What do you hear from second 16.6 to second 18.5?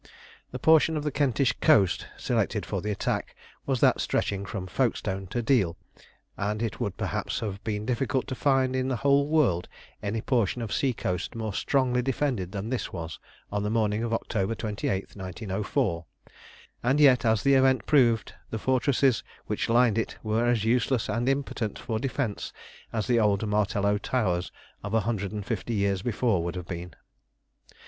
and yet, as the event proved,